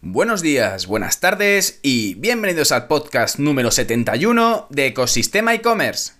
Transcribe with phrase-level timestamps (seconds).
[0.00, 6.12] Buenos días, buenas tardes y bienvenidos al podcast número 71 de Ecosistema e-commerce.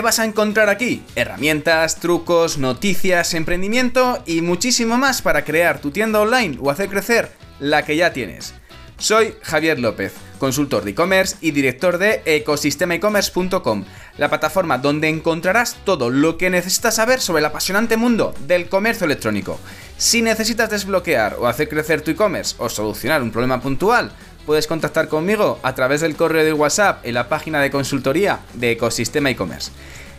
[0.00, 1.04] ¿Qué vas a encontrar aquí?
[1.14, 7.30] Herramientas, trucos, noticias, emprendimiento y muchísimo más para crear tu tienda online o hacer crecer
[7.58, 8.54] la que ya tienes.
[8.96, 13.84] Soy Javier López, consultor de e-commerce y director de ecosistemaecommerce.com,
[14.16, 19.04] la plataforma donde encontrarás todo lo que necesitas saber sobre el apasionante mundo del comercio
[19.04, 19.60] electrónico.
[19.98, 24.12] Si necesitas desbloquear o hacer crecer tu e-commerce o solucionar un problema puntual,
[24.46, 28.72] puedes contactar conmigo a través del correo de WhatsApp en la página de consultoría de
[28.72, 29.70] Ecosistema e-commerce.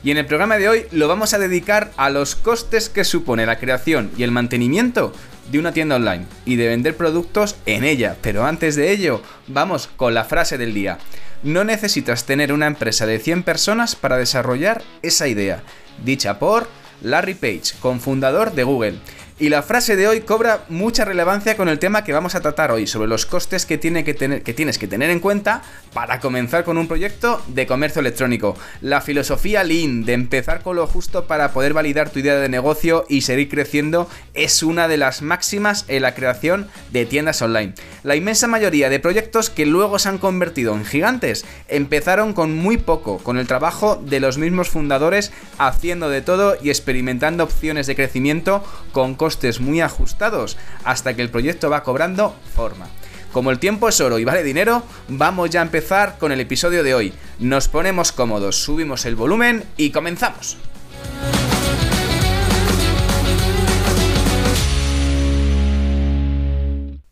[0.03, 3.45] Y en el programa de hoy lo vamos a dedicar a los costes que supone
[3.45, 5.13] la creación y el mantenimiento
[5.51, 8.17] de una tienda online y de vender productos en ella.
[8.21, 10.97] Pero antes de ello, vamos con la frase del día.
[11.43, 15.63] No necesitas tener una empresa de 100 personas para desarrollar esa idea,
[16.03, 16.67] dicha por
[17.01, 18.95] Larry Page, cofundador de Google.
[19.41, 22.71] Y la frase de hoy cobra mucha relevancia con el tema que vamos a tratar
[22.71, 25.63] hoy, sobre los costes que, tiene que, tener, que tienes que tener en cuenta
[25.95, 28.55] para comenzar con un proyecto de comercio electrónico.
[28.81, 33.03] La filosofía Lean de empezar con lo justo para poder validar tu idea de negocio
[33.09, 37.73] y seguir creciendo es una de las máximas en la creación de tiendas online.
[38.03, 42.77] La inmensa mayoría de proyectos que luego se han convertido en gigantes empezaron con muy
[42.77, 47.95] poco, con el trabajo de los mismos fundadores haciendo de todo y experimentando opciones de
[47.95, 52.87] crecimiento con costes muy ajustados hasta que el proyecto va cobrando forma.
[53.31, 56.83] Como el tiempo es oro y vale dinero, vamos ya a empezar con el episodio
[56.83, 57.13] de hoy.
[57.39, 60.57] Nos ponemos cómodos, subimos el volumen y comenzamos.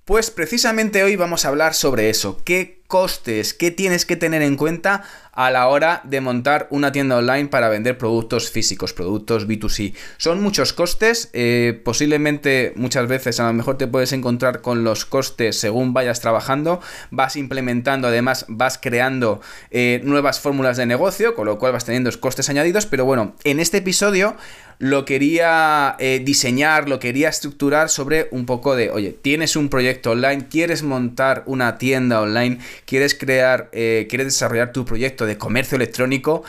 [0.09, 4.58] Pues precisamente hoy vamos a hablar sobre eso, qué costes, qué tienes que tener en
[4.58, 5.03] cuenta
[5.39, 9.94] a la hora de montar una tienda online para vender productos físicos, productos B2C.
[10.17, 15.05] Son muchos costes, eh, posiblemente muchas veces a lo mejor te puedes encontrar con los
[15.05, 19.39] costes según vayas trabajando, vas implementando, además vas creando
[19.72, 23.61] eh, nuevas fórmulas de negocio, con lo cual vas teniendo costes añadidos, pero bueno, en
[23.61, 24.35] este episodio
[24.78, 30.11] lo quería eh, diseñar, lo quería estructurar sobre un poco de, oye, tienes un proyecto
[30.11, 36.44] online, quieres montar una tienda online, quieres crear, quieres desarrollar tu proyecto de comercio electrónico,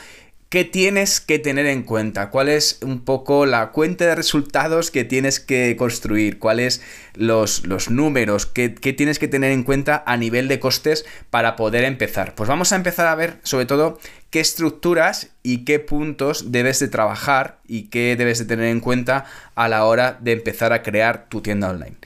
[0.51, 2.31] ¿qué tienes que tener en cuenta?
[2.31, 6.41] ¿Cuál es un poco la cuenta de resultados que tienes que construir?
[6.41, 6.83] ¿Cuáles
[7.15, 8.47] los, los números?
[8.47, 12.35] ¿Qué, ¿Qué tienes que tener en cuenta a nivel de costes para poder empezar?
[12.35, 16.89] Pues vamos a empezar a ver sobre todo qué estructuras y qué puntos debes de
[16.89, 21.29] trabajar y qué debes de tener en cuenta a la hora de empezar a crear
[21.29, 21.97] tu tienda online.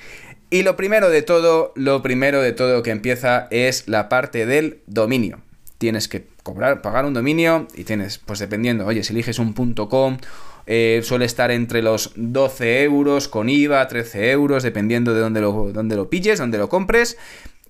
[0.50, 4.80] Y lo primero de todo, lo primero de todo que empieza es la parte del
[4.86, 5.40] dominio.
[5.78, 10.18] Tienes que cobrar, pagar un dominio y tienes, pues dependiendo, oye, si eliges un .com,
[10.66, 15.72] eh, suele estar entre los 12 euros con IVA, 13 euros, dependiendo de dónde lo,
[15.72, 17.18] dónde lo pilles, dónde lo compres.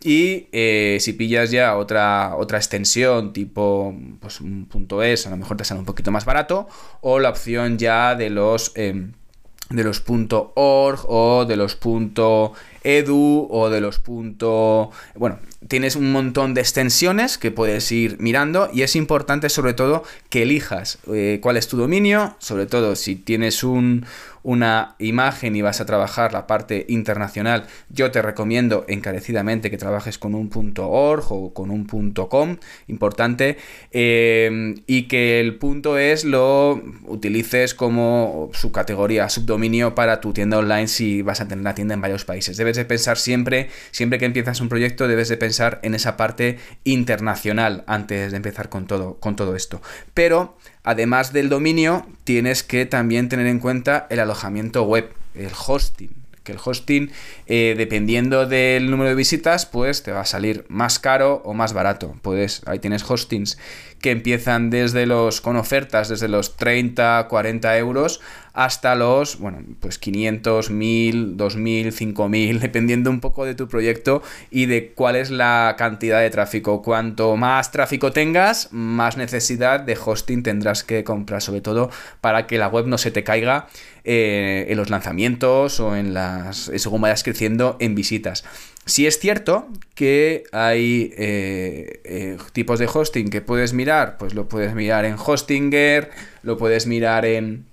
[0.03, 5.39] Y eh, si pillas ya otra, otra extensión tipo pues un punto .es, a lo
[5.39, 6.69] mejor te sale un poquito más barato.
[7.01, 8.73] O la opción ya de los...
[8.75, 9.13] Em,
[9.71, 11.79] de los .org o de los
[12.85, 14.03] .edu o de los
[15.15, 15.39] bueno
[15.69, 20.43] tienes un montón de extensiones que puedes ir mirando y es importante sobre todo que
[20.43, 24.05] elijas eh, cuál es tu dominio sobre todo si tienes un,
[24.45, 30.19] una imagen y vas a trabajar la parte internacional, yo te recomiendo encarecidamente que trabajes
[30.19, 31.85] con un .org o con un
[32.15, 33.57] .com, importante,
[33.91, 40.89] eh, y que el punto es lo utilices como subcategoría, subdominio para tu tienda online
[40.89, 42.57] si vas a tener una tienda en varios países.
[42.57, 46.59] Debes de pensar siempre, siempre que empiezas un proyecto, debes de pensar en esa parte
[46.85, 49.81] internacional antes de empezar con todo, con todo esto.
[50.13, 56.24] Pero Además del dominio, tienes que también tener en cuenta el alojamiento web, el hosting.
[56.45, 57.11] Que el hosting,
[57.47, 61.73] eh, dependiendo del número de visitas, pues te va a salir más caro o más
[61.73, 62.15] barato.
[62.23, 63.59] Puedes, ahí tienes hostings
[64.05, 68.21] que empiezan desde los, con ofertas desde los 30, 40 euros
[68.53, 74.67] hasta los, bueno, pues 500, 1000, 2000, 5000, dependiendo un poco de tu proyecto y
[74.67, 76.83] de cuál es la cantidad de tráfico.
[76.83, 81.91] Cuanto más tráfico tengas, más necesidad de hosting tendrás que comprar, sobre todo
[82.21, 83.69] para que la web no se te caiga
[84.05, 88.45] eh, en los lanzamientos o en las, según vayas creciendo en visitas.
[88.87, 94.47] Si es cierto que hay eh, eh, tipos de hosting que puedes mirar, pues lo
[94.47, 96.11] puedes mirar en Hostinger,
[96.43, 97.65] lo puedes mirar en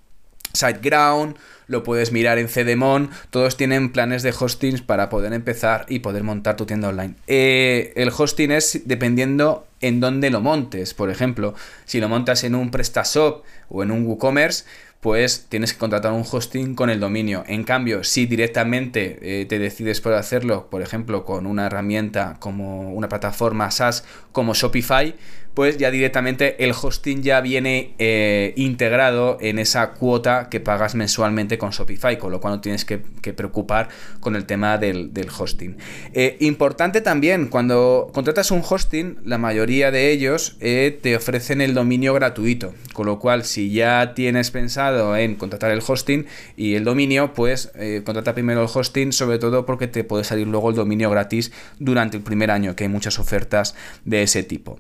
[0.54, 1.36] SiteGround,
[1.68, 6.24] lo puedes mirar en Cdemon, todos tienen planes de hostings para poder empezar y poder
[6.24, 7.16] montar tu tienda online.
[7.28, 11.56] Eh, el hosting es dependiendo en dónde lo montes, por ejemplo,
[11.86, 14.66] si lo montas en un PrestaShop o en un WooCommerce,
[15.02, 17.44] pues tienes que contratar un hosting con el dominio.
[17.48, 22.94] En cambio, si directamente eh, te decides por hacerlo, por ejemplo, con una herramienta como
[22.94, 25.16] una plataforma SaaS como Shopify,
[25.56, 31.58] pues ya directamente el hosting ya viene eh, integrado en esa cuota que pagas mensualmente
[31.58, 33.90] con Shopify, con lo cual no tienes que, preocupar
[34.22, 35.76] con el tema del, hosting.
[36.14, 42.14] Eh, importante también, cuando contratas un hosting, la mayoría de ellos te ofrecen el dominio
[42.14, 47.34] gratuito, con lo cual si ya tienes pensado en contratar el hosting y el dominio,
[47.34, 47.72] pues
[48.06, 52.18] contrata primero el hosting, sobre todo porque te puede salir luego el dominio gratis durante
[52.18, 54.78] el primer año, que hay muchas ofertas de ese tipo.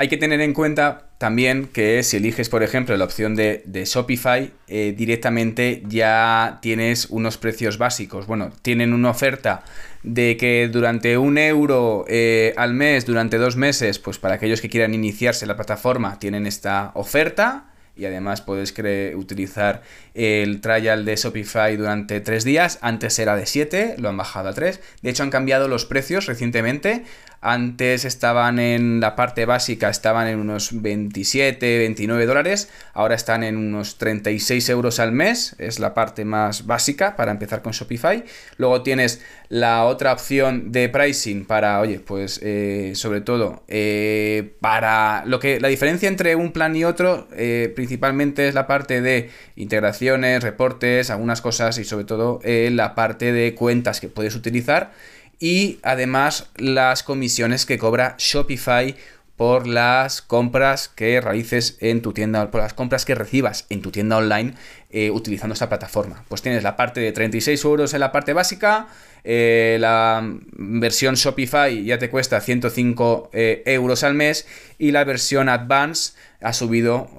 [0.00, 4.50] Hay que tener en cuenta también que si eliges, por ejemplo, la opción de, Shopify,
[4.66, 8.26] eh, directamente ya tienes unos precios básicos.
[8.26, 9.62] Bueno, tienen una oferta
[10.02, 14.70] de que durante un euro eh, al mes, durante dos meses, pues para aquellos que
[14.70, 17.69] quieran iniciarse en la plataforma, tienen esta oferta
[18.00, 18.74] y además puedes
[19.14, 19.82] utilizar
[20.14, 22.78] el trial de Shopify durante tres días.
[22.80, 24.80] Antes era de 7, lo han bajado a 3.
[25.02, 27.04] De hecho, han cambiado los precios recientemente.
[27.42, 32.70] Antes estaban en la parte básica, estaban en unos 27, 29 dólares.
[32.92, 35.56] Ahora están en unos 36 euros al mes.
[35.58, 38.24] Es la parte más básica para empezar con Shopify.
[38.58, 45.24] Luego tienes la otra opción de pricing para, oye, pues eh, sobre todo eh, para
[45.24, 49.30] lo que la diferencia entre un plan y otro eh, principalmente es la parte de
[49.56, 54.92] integraciones, reportes, algunas cosas y sobre todo la parte de cuentas que puedes utilizar
[55.40, 58.94] y además las comisiones que cobra Shopify
[59.36, 63.90] por las compras que realices en tu tienda, por las compras que recibas en tu
[63.90, 64.52] tienda online
[64.92, 66.24] eh, utilizando esta plataforma.
[66.26, 68.88] Pues tienes la parte de 36 euros en la parte básica,
[69.22, 70.20] eh, la
[70.52, 74.48] versión Shopify ya te cuesta 105 eh, euros al mes
[74.78, 77.10] y la versión Advance ha subido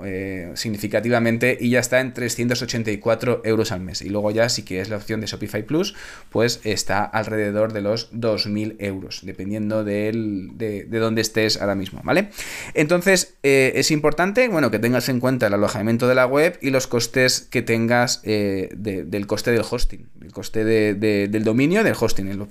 [0.56, 4.02] significativamente y ya está en 384 euros al mes.
[4.02, 5.94] Y luego ya si quieres la opción de Shopify Plus,
[6.32, 10.12] pues está alrededor de los 2.000 euros, dependiendo de,
[10.56, 12.30] de, dónde estés ahora mismo, ¿vale?
[12.74, 16.88] Entonces es importante, bueno, que tengas en cuenta el alojamiento de la web y los
[16.88, 22.48] costes que tengas del coste del hosting, el coste del dominio, del hosting, lo,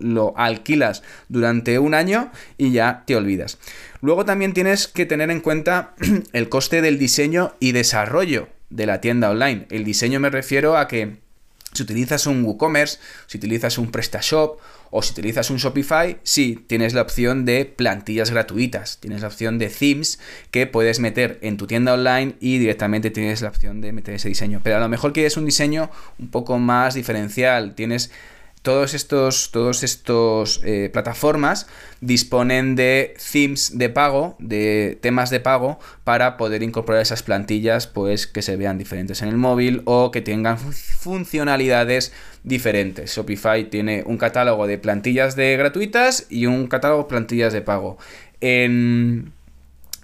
[0.00, 3.58] lo, alquilas durante un año y ya te olvidas.
[4.00, 5.94] Luego también tienes que tener en cuenta
[6.32, 9.66] el coste del diseño y desarrollo de la tienda online.
[9.70, 11.16] El diseño me refiero a que
[11.72, 14.60] si utilizas un WooCommerce, si utilizas un PrestaShop
[14.96, 19.58] o si utilizas un Shopify, sí, tienes la opción de plantillas gratuitas, tienes la opción
[19.58, 20.20] de themes
[20.52, 24.28] que puedes meter en tu tienda online y directamente tienes la opción de meter ese
[24.28, 24.60] diseño.
[24.62, 28.12] Pero a lo mejor quieres un diseño un poco más diferencial, tienes
[28.64, 31.66] todos estos, todos estos eh, plataformas
[32.00, 38.26] disponen de themes de pago, de temas de pago, para poder incorporar esas plantillas, pues
[38.26, 43.14] que se vean diferentes en el móvil o que tengan funcionalidades diferentes.
[43.14, 47.98] Shopify tiene un catálogo de plantillas de gratuitas y un catálogo de plantillas de pago.
[48.40, 49.32] En,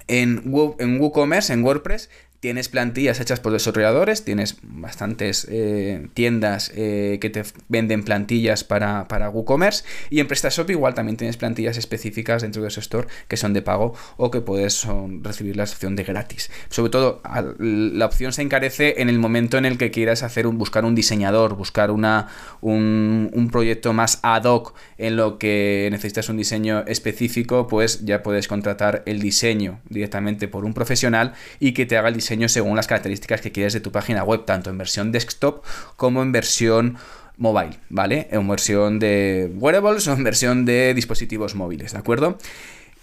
[0.06, 0.42] en,
[0.78, 7.28] en WooCommerce, en WordPress, Tienes plantillas hechas por desarrolladores, tienes bastantes eh, tiendas eh, que
[7.28, 12.62] te venden plantillas para, para WooCommerce y en PrestaShop igual también tienes plantillas específicas dentro
[12.62, 14.86] de su store que son de pago o que puedes
[15.20, 16.50] recibir la opción de gratis.
[16.70, 17.20] Sobre todo
[17.58, 20.94] la opción se encarece en el momento en el que quieras hacer un, buscar un
[20.94, 22.28] diseñador, buscar una,
[22.62, 28.22] un, un proyecto más ad hoc en lo que necesitas un diseño específico, pues ya
[28.22, 32.76] puedes contratar el diseño directamente por un profesional y que te haga el diseño según
[32.76, 35.64] las características que quieres de tu página web, tanto en versión desktop
[35.96, 36.96] como en versión
[37.36, 38.28] mobile, ¿vale?
[38.30, 42.38] En versión de wearables o en versión de dispositivos móviles, ¿de acuerdo?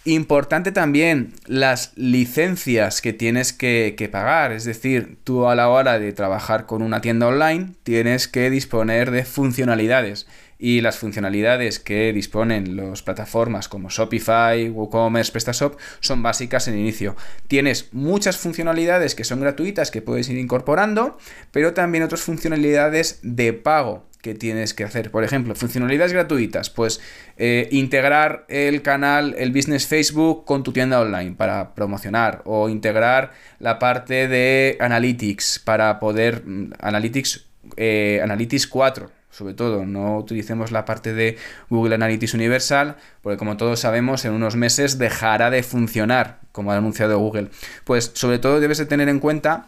[0.06, 6.00] Importante también las licencias que tienes que, que, pagar, es decir, tú a la hora
[6.00, 10.28] de trabajar con una tienda online tienes que disponer de funcionalidades
[10.60, 17.16] y las funcionalidades que disponen las plataformas como Shopify, WooCommerce, PrestaShop son básicas en inicio.
[17.48, 21.18] Tienes muchas funcionalidades que son gratuitas que puedes ir incorporando,
[21.52, 25.12] pero también otras funcionalidades de pago que tienes que hacer.
[25.12, 27.00] Por ejemplo, funcionalidades gratuitas, pues
[27.38, 33.32] eh, integrar el canal, el business Facebook con tu tienda online para promocionar o integrar
[33.60, 37.46] la parte de Analytics para poder, mm, Analytics,
[37.78, 41.38] eh, Analytics 4 sobre todo, no utilicemos la parte de
[41.70, 46.78] Google Analytics Universal, porque como todos sabemos, en unos meses dejará de funcionar, como ha
[46.78, 47.50] anunciado Google.
[47.84, 49.68] Pues sobre todo debes de tener en cuenta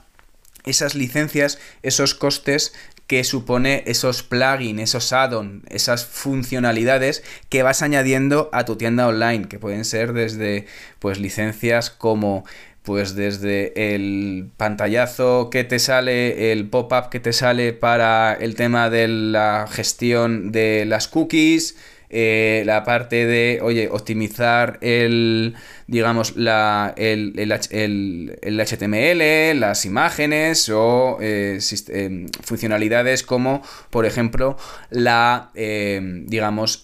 [0.65, 2.73] esas licencias, esos costes
[3.05, 9.49] que supone esos plugins, esos add-ons, esas funcionalidades que vas añadiendo a tu tienda online,
[9.49, 10.65] que pueden ser desde
[10.97, 12.43] pues licencias como
[12.89, 18.89] pues desde el pantallazo que te sale, el pop-up que te sale para el tema
[18.89, 21.77] de la gestión de las cookies,
[22.09, 25.55] eh, la parte de, oye, optimizar el,
[25.87, 34.57] digamos, la, el, el, HTML, las imágenes o eh, em, funcionalidades como, por ejemplo,
[34.89, 36.81] la, digamos,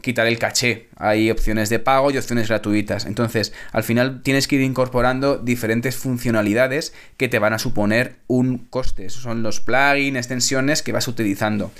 [0.00, 0.88] quitar el caché.
[0.96, 3.04] Hay opciones de pago y opciones gratuitas.
[3.04, 8.58] Entonces, al final tienes que ir incorporando diferentes funcionalidades que te van a suponer un
[8.58, 9.06] coste.
[9.06, 11.72] Esos son los plugins, extensiones que vas utilizando.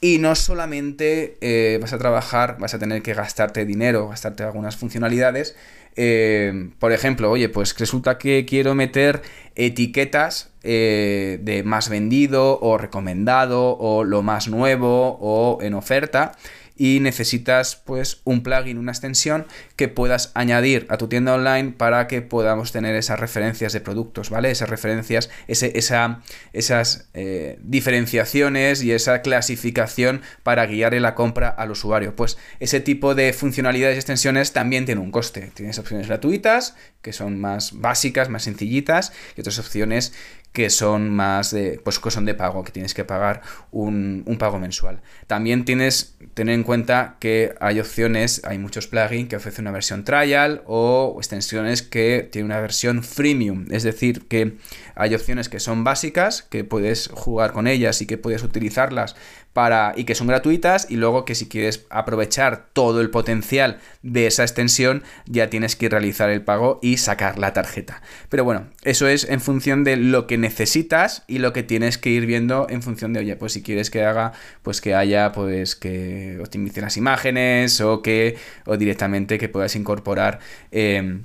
[0.00, 4.76] Y no solamente eh, vas a trabajar, vas a tener que gastarte dinero, gastarte algunas
[4.76, 5.56] funcionalidades.
[5.96, 9.20] Eh, por ejemplo, oye, pues resulta que quiero meter
[9.56, 16.32] etiquetas eh, de más vendido o recomendado o lo más nuevo o en oferta
[16.80, 19.46] y necesitas pues un plugin, una extensión
[19.76, 24.30] que puedas añadir a tu tienda online para que podamos tener esas referencias de productos,
[24.30, 24.50] ¿vale?
[24.50, 26.22] Esas referencias, ese, esa,
[26.54, 32.16] esas eh, diferenciaciones y esa clasificación para guiar en la compra al usuario.
[32.16, 35.50] Pues ese tipo de funcionalidades y extensiones también tiene un coste.
[35.52, 40.14] Tienes opciones gratuitas, que son más básicas, más sencillitas, y otras opciones
[40.52, 44.58] que son más de, pues que son de pago, que tienes que pagar un, pago
[44.58, 45.00] mensual.
[45.26, 50.04] También tienes, tener en cuenta que hay opciones, hay muchos plugins que ofrecen una versión
[50.04, 54.56] trial o extensiones que tienen una versión freemium, es decir, que
[54.94, 59.14] hay opciones que son básicas, que puedes jugar con ellas y que puedes utilizarlas
[59.52, 64.26] para y que son gratuitas y luego que si quieres aprovechar todo el potencial de
[64.26, 68.02] esa extensión ya tienes que realizar el pago y sacar la tarjeta.
[68.28, 72.10] Pero bueno, eso es en función de lo que necesitas y lo que tienes que
[72.10, 75.74] ir viendo en función de, oye, pues si quieres que haga, pues que haya, pues
[75.76, 80.38] que optimice las imágenes o que, o directamente que puedas incorporar.
[80.70, 81.22] Eh,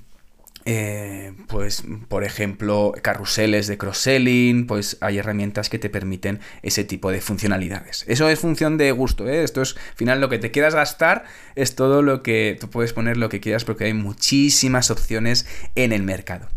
[0.67, 7.11] eh, pues, por ejemplo, carruseles de cross-selling, pues hay herramientas que te permiten ese tipo
[7.11, 8.03] de funcionalidades.
[8.07, 9.43] Eso es función de gusto, ¿eh?
[9.43, 12.93] Esto es, al final, lo que te quieras gastar es todo lo que tú puedes
[12.93, 15.45] poner lo que quieras porque hay muchísimas opciones
[15.75, 16.49] en el mercado.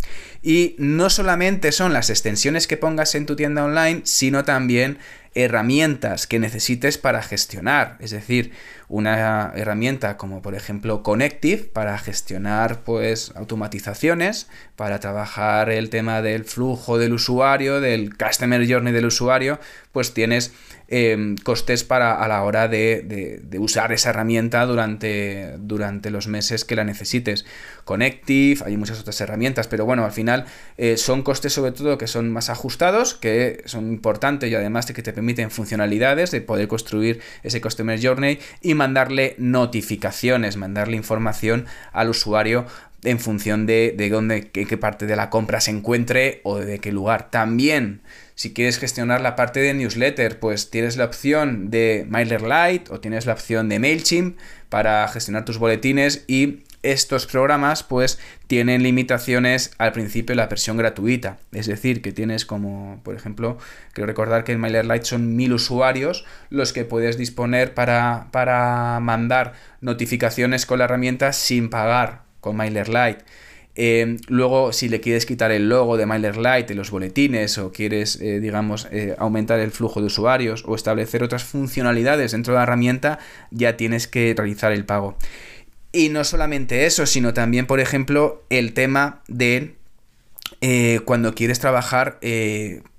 [0.42, 4.98] Y no solamente son las extensiones que pongas en tu tienda online, sino también
[5.34, 7.96] herramientas que necesites para gestionar.
[8.00, 8.52] Es decir,
[8.88, 16.44] una herramienta como por ejemplo Connective para gestionar pues automatizaciones, para trabajar el tema del
[16.44, 19.58] flujo del usuario, del customer journey del usuario,
[19.92, 20.52] pues tienes
[20.86, 26.76] em, costes para a la hora de, usar esa herramienta durante, durante, los meses que
[26.76, 27.44] la necesites.
[27.84, 30.44] Connective, hay muchas otras herramientas, pero bueno, al final
[30.76, 34.94] eh, son costes sobre todo que son más ajustados, que son importantes y además de
[34.94, 38.38] que te permiten funcionalidades de poder construir ese customer journey
[38.78, 42.64] mandarle notificaciones, mandarle información al usuario
[43.04, 46.90] en función de, de dónde, qué, parte de la compra se encuentre o de qué
[46.90, 47.30] lugar.
[47.30, 48.00] También,
[48.34, 53.26] si quieres gestionar la parte de newsletter, pues tienes la opción de MailerLite o tienes
[53.26, 59.92] la opción de MailChimp para gestionar tus boletines y estos programas pues tienen limitaciones al
[59.92, 61.38] principio de la versión gratuita.
[61.52, 63.58] Es decir, que tienes como, por ejemplo,
[63.92, 69.54] quiero recordar que en MailerLite son mil usuarios los que puedes disponer para, para mandar
[69.80, 73.24] notificaciones con la herramienta sin pagar con MailerLite.
[73.80, 78.20] Eh, luego, si le quieres quitar el logo de MailerLite en los boletines o quieres,
[78.20, 82.64] eh, digamos, eh, aumentar el flujo de usuarios o establecer otras funcionalidades dentro de la
[82.64, 83.20] herramienta,
[83.52, 85.16] ya tienes que realizar el pago.
[85.92, 89.74] Y no solamente eso, sino también, por ejemplo, el tema de
[91.04, 92.18] cuando quieres trabajar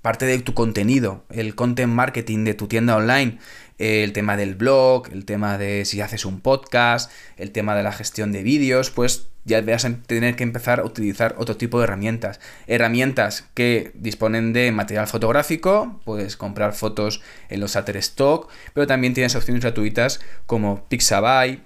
[0.02, 3.38] parte de tu contenido, el content marketing de tu tienda online
[3.80, 7.92] el tema del blog, el tema de si haces un podcast, el tema de la
[7.92, 11.84] gestión de vídeos, pues ya vas a tener que empezar a utilizar otro tipo de
[11.84, 12.40] herramientas.
[12.66, 19.34] Herramientas que disponen de material fotográfico, puedes comprar fotos en los Shutterstock, pero también tienes
[19.34, 21.62] opciones gratuitas como Pixabay.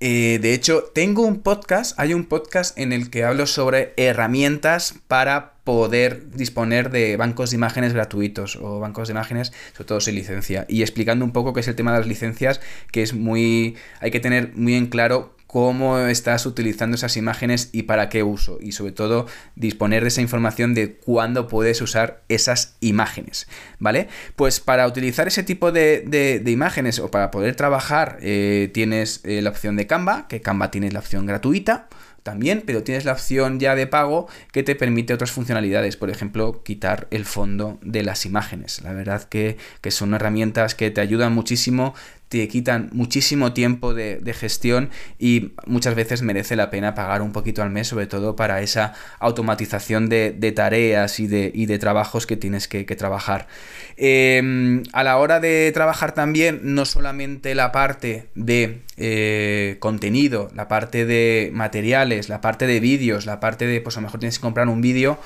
[0.00, 4.94] Eh, de hecho, tengo un podcast, hay un podcast en el que hablo sobre herramientas
[5.08, 10.14] para poder disponer de bancos de imágenes gratuitos o bancos de imágenes, sobre todo sin
[10.14, 10.66] licencia.
[10.68, 12.60] Y explicando un poco qué es el tema de las licencias,
[12.92, 13.76] que es muy.
[14.00, 18.58] hay que tener muy en claro cómo estás utilizando esas imágenes y para qué uso.
[18.60, 19.26] Y sobre todo
[19.56, 23.48] disponer de esa información de cuándo puedes usar esas imágenes.
[23.78, 24.08] ¿Vale?
[24.36, 29.48] Pues para utilizar ese tipo de, imágenes o para poder trabajar eh, tienes eh, la
[29.48, 31.88] opción de Canva, que Canva tiene la opción gratuita.
[32.22, 36.62] también, pero tienes la opción ya de pago que te permite otras funcionalidades, por ejemplo,
[36.62, 38.82] quitar el fondo de las imágenes.
[38.82, 41.94] La verdad que, que son herramientas que te ayudan muchísimo,
[42.28, 47.62] te quitan muchísimo tiempo de, gestión y muchas veces merece la pena pagar un poquito
[47.62, 52.68] al mes, sobre todo para esa automatización de, tareas y de, de, trabajos que tienes
[52.68, 53.48] que, trabajar.
[53.96, 60.68] Em, a la hora de trabajar también, no solamente la parte de eh, contenido, la
[60.68, 64.38] parte de materiales, la parte de vídeos, la parte de, pues a lo mejor tienes
[64.38, 65.18] que comprar un vídeo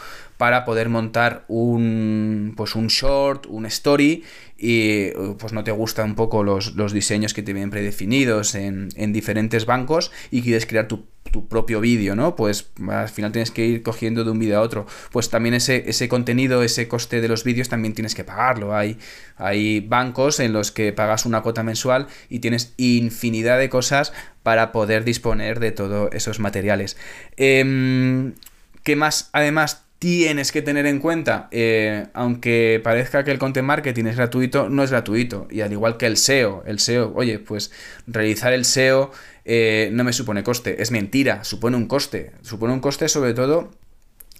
[0.42, 4.24] para poder montar un, pues un short, un story
[4.58, 9.66] y pues no te gustan un poco los, diseños que te vienen predefinidos en, diferentes
[9.66, 11.06] bancos y quieres crear tu,
[11.48, 12.34] propio vídeo, ¿no?
[12.34, 14.84] Pues al final tienes que ir cogiendo de un vídeo a otro.
[15.12, 18.74] Pues también ese, ese contenido, ese coste de los vídeos también tienes que pagarlo.
[18.74, 18.98] Hay,
[19.36, 24.72] hay bancos en los que pagas una cuota mensual y tienes infinidad de cosas para
[24.72, 26.96] poder disponer de todos esos materiales.
[27.36, 28.34] Em,
[28.82, 29.30] ¿Qué más?
[29.32, 34.68] Además, tienes que tener en cuenta, eh, aunque parezca que el content marketing es gratuito,
[34.68, 35.46] no es gratuito.
[35.48, 37.70] Y al igual que el SEO, el SEO, oye, pues
[38.08, 39.12] realizar el SEO
[39.44, 42.32] eh, no me supone coste, es mentira, supone un coste.
[42.42, 43.70] Supone un coste sobre todo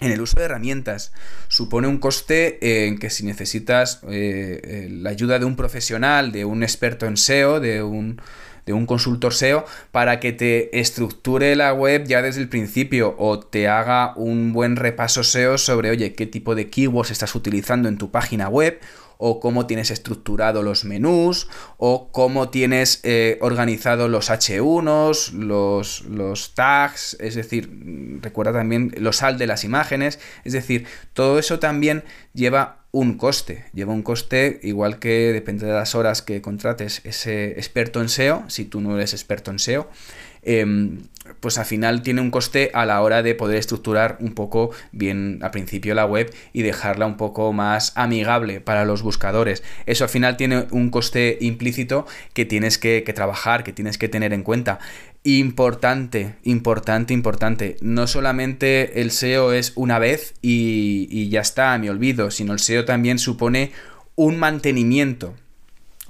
[0.00, 1.12] en el uso de herramientas.
[1.47, 6.64] Supone un coste en que si necesitas eh, la ayuda de un profesional, de un
[6.64, 8.21] experto en SEO, de un
[8.66, 13.40] de un consultor SEO para que te estructure la web ya desde el principio o
[13.40, 17.99] te haga un buen repaso SEO sobre, oye, qué tipo de keywords estás utilizando en
[17.99, 18.81] tu página web
[19.25, 26.54] o cómo tienes estructurado los menús, o cómo tienes eh, organizado los H1, los, los
[26.57, 32.02] tags, es decir, recuerda también los sal de las imágenes, es decir, todo eso también
[32.35, 33.64] lleva un coste.
[33.72, 38.44] Lleva un coste igual que depende de las horas que contrates ese experto en SEO,
[38.49, 39.88] si tú no eres experto en SEO,
[40.42, 40.99] em,
[41.40, 45.38] pues al final tiene un coste a la hora de poder estructurar un poco bien
[45.40, 49.62] al principio la web y dejarla un poco más amigable para los buscadores.
[49.87, 54.08] Eso al final tiene un coste implícito que tienes que, que trabajar, que tienes que
[54.08, 54.80] tener en cuenta.
[55.24, 57.76] Importante, importante, importante.
[57.80, 62.85] No solamente el SEO es una vez y, ya está, me olvido, sino el SEO
[62.85, 63.72] también supone
[64.16, 65.35] un mantenimiento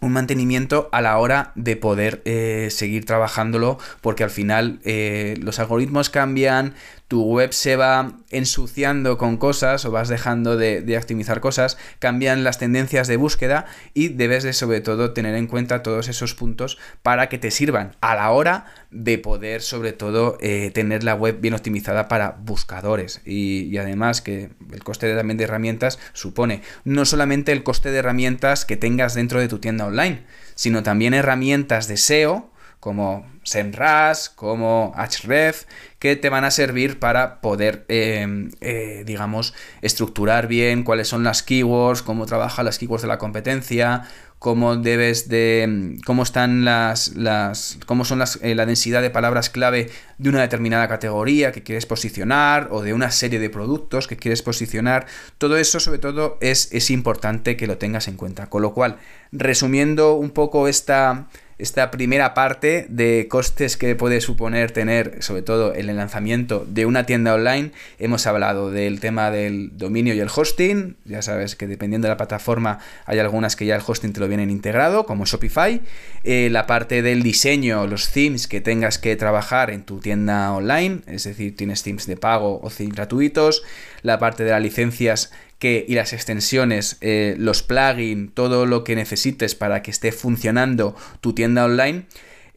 [0.01, 5.61] un mantenimiento a la hora de poder eh, seguir trabajándolo porque al final eh, los
[5.61, 6.75] algoritmos cambian,
[7.13, 12.57] tu web se va ensuciando con cosas o vas dejando de, optimizar cosas, cambian las
[12.57, 17.29] tendencias de búsqueda y debes de sobre todo tener en cuenta todos esos puntos para
[17.29, 21.53] que te sirvan a la hora de poder sobre todo eh, tener la web bien
[21.53, 23.21] optimizada para buscadores.
[23.27, 28.65] Y, además que el coste también de herramientas supone no solamente el coste de herramientas
[28.65, 30.23] que tengas dentro de tu tienda online,
[30.55, 32.52] sino también herramientas de SEO
[32.83, 35.67] como SEMrush, como Href,
[36.01, 41.45] que te van a servir para poder, em, eh, digamos, estructurar bien cuáles son las
[41.45, 44.03] keywords, cómo trabajan las keywords de la competencia,
[44.41, 49.51] cómo debes de cómo están las las cómo son las, eh, la densidad de palabras
[49.51, 54.17] clave de una determinada categoría que quieres posicionar o de una serie de productos que
[54.17, 55.07] quieres posicionar.
[55.39, 58.51] Todo eso sobre todo es, es importante que lo tengas en cuenta.
[58.51, 58.97] Con lo cual
[59.31, 61.29] resumiendo un poco esta
[61.63, 67.07] esta primera parte de costes que puede suponer tener, sobre todo el lanzamiento de una
[67.07, 67.71] tienda online.
[68.01, 70.97] Hemos hablado del tema del dominio y el hosting.
[71.05, 74.27] Ya sabes que dependiendo de la plataforma hay algunas que ya el hosting te lo
[74.27, 75.81] vienen integrado, como Shopify.
[76.25, 81.03] Eh, la parte del diseño, los themes que tengas que trabajar en tu tienda online,
[81.07, 83.63] es decir, tienes themes de pago o themes gratuitos.
[84.03, 85.31] La parte de las licencias
[85.65, 91.35] y las extensiones, eh, los plugins, todo lo que necesites para que esté funcionando tu
[91.35, 92.07] tienda online,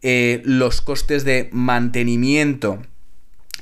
[0.01, 2.81] eh, los costes de mantenimiento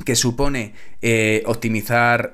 [0.06, 2.34] que supone eh, optimizar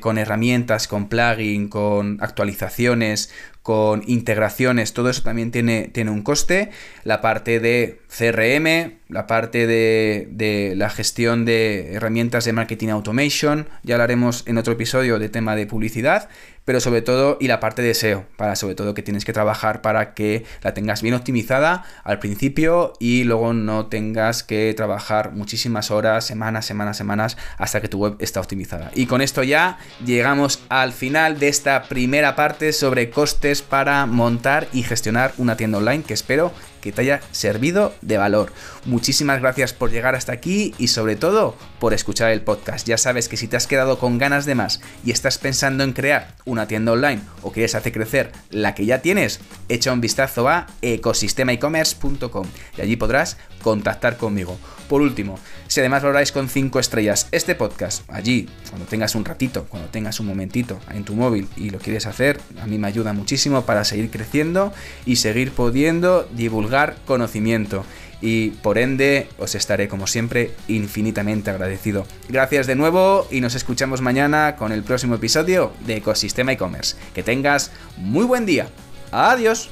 [0.00, 6.70] con herramientas, con plugin, con actualizaciones, con integraciones, todo eso también tiene, tiene un coste.
[7.04, 13.94] La parte de CRM, la parte de, la gestión de herramientas de marketing automation, ya
[13.94, 16.28] hablaremos en otro episodio de tema de publicidad,
[16.64, 19.80] pero sobre todo, y la parte de SEO, para sobre todo que tienes que trabajar
[19.80, 25.90] para que la tengas bien optimizada al principio y luego no tengas que trabajar muchísimas
[25.90, 28.90] horas, semanas, semanas, semanas, hasta que tu web está optimizada.
[28.94, 34.68] Y con esto ya llegamos al final de esta primera parte sobre costes para montar
[34.72, 38.52] y gestionar una tienda online que espero que te haya servido de valor.
[38.84, 42.86] Muchísimas gracias por llegar hasta aquí y sobre todo por escuchar el podcast.
[42.86, 45.92] Ya sabes que si te has quedado con ganas de más y estás pensando en
[45.92, 49.40] crear una tienda online o quieres hacer crecer la que ya tienes,
[49.70, 54.58] echa un vistazo a ecosistemaecommerce.com y allí podrás contactar conmigo.
[54.88, 59.64] Por último, si además valoráis con 5 estrellas este podcast, allí, cuando tengas un ratito,
[59.68, 63.14] cuando tengas un momentito en tu móvil y lo quieres hacer, a mí me ayuda
[63.14, 64.72] muchísimo para seguir creciendo
[65.06, 67.84] y seguir pudiendo divulgar conocimiento
[68.22, 72.06] y por ende os estaré como siempre infinitamente agradecido.
[72.28, 76.96] Gracias de nuevo y nos escuchamos mañana con el próximo episodio de Ecosistema e-commerce.
[77.14, 78.68] Que tengas muy buen día.
[79.10, 79.68] Adiós.